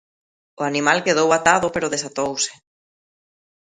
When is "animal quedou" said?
0.71-1.29